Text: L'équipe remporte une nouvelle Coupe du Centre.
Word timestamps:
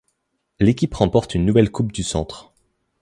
L'équipe 0.59 0.95
remporte 0.95 1.35
une 1.35 1.45
nouvelle 1.45 1.69
Coupe 1.71 1.91
du 1.91 2.01
Centre. 2.01 2.51